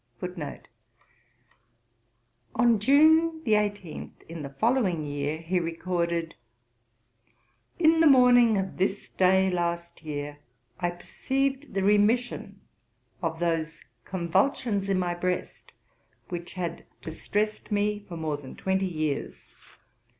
[0.19, 0.67] 239.
[2.55, 6.33] On June 18 in the following year he recorded:
[7.77, 10.39] 'In the morning of this day last year
[10.79, 12.61] I perceived the remission
[13.21, 15.71] of those convulsions in my breast,
[16.29, 19.53] which had distressed me for more than twenty years.